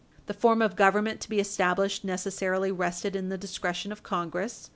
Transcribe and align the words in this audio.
The 0.25 0.33
form 0.33 0.63
of 0.63 0.75
government 0.75 1.21
to 1.21 1.29
be 1.29 1.39
established 1.39 2.01
Page 2.03 2.09
60 2.09 2.09
U. 2.09 2.13
S. 2.31 2.39
449 2.39 2.87
necessarily 2.87 2.87
rested 3.11 3.15
in 3.15 3.29
the 3.29 3.37
discretion 3.37 3.91
of 3.91 4.01
Congress. 4.01 4.69